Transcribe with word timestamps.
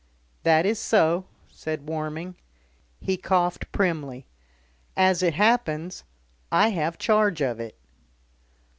"That 0.41 0.65
is 0.65 0.79
so," 0.79 1.25
said 1.51 1.87
Warming. 1.87 2.33
He 2.99 3.17
coughed 3.17 3.71
primly. 3.71 4.25
"As 4.97 5.21
it 5.21 5.35
happens 5.35 6.05
I 6.51 6.69
have 6.69 6.97
charge 6.97 7.39
of 7.41 7.59
it." 7.59 7.77